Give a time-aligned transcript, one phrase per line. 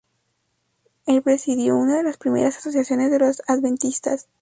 [1.05, 4.27] Él presidió una de las primeras asociaciones de los adventistas.